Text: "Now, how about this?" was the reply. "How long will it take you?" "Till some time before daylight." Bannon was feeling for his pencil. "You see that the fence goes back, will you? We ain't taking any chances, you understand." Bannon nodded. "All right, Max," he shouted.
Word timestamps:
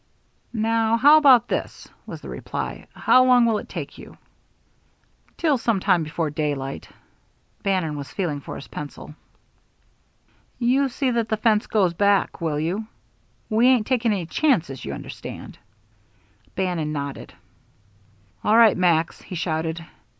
"Now, 0.51 0.97
how 0.97 1.17
about 1.17 1.47
this?" 1.47 1.87
was 2.07 2.21
the 2.21 2.29
reply. 2.29 2.87
"How 2.95 3.23
long 3.23 3.45
will 3.45 3.59
it 3.59 3.69
take 3.69 3.99
you?" 3.99 4.17
"Till 5.37 5.59
some 5.59 5.79
time 5.79 6.01
before 6.01 6.31
daylight." 6.31 6.89
Bannon 7.61 7.95
was 7.95 8.11
feeling 8.11 8.39
for 8.41 8.55
his 8.55 8.67
pencil. 8.67 9.13
"You 10.57 10.89
see 10.89 11.11
that 11.11 11.29
the 11.29 11.37
fence 11.37 11.67
goes 11.67 11.93
back, 11.93 12.41
will 12.41 12.59
you? 12.59 12.87
We 13.47 13.67
ain't 13.67 13.85
taking 13.85 14.11
any 14.11 14.25
chances, 14.25 14.83
you 14.83 14.91
understand." 14.91 15.59
Bannon 16.55 16.91
nodded. 16.93 17.35
"All 18.43 18.57
right, 18.57 18.75
Max," 18.77 19.21
he 19.21 19.35
shouted. 19.35 19.85